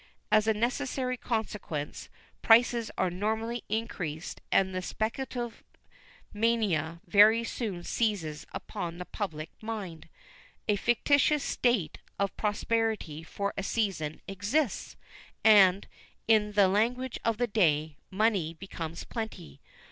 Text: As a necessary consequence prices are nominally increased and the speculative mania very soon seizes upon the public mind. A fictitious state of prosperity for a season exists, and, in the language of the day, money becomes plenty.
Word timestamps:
As 0.31 0.47
a 0.47 0.53
necessary 0.55 1.15
consequence 1.15 2.09
prices 2.41 2.89
are 2.97 3.11
nominally 3.11 3.63
increased 3.69 4.41
and 4.51 4.73
the 4.73 4.81
speculative 4.81 5.63
mania 6.33 7.01
very 7.05 7.43
soon 7.43 7.83
seizes 7.83 8.47
upon 8.51 8.97
the 8.97 9.05
public 9.05 9.51
mind. 9.61 10.09
A 10.67 10.75
fictitious 10.75 11.43
state 11.43 11.99
of 12.17 12.35
prosperity 12.35 13.21
for 13.21 13.53
a 13.55 13.61
season 13.61 14.23
exists, 14.27 14.97
and, 15.43 15.85
in 16.27 16.53
the 16.53 16.67
language 16.67 17.19
of 17.23 17.37
the 17.37 17.45
day, 17.45 17.97
money 18.09 18.55
becomes 18.55 19.03
plenty. 19.03 19.61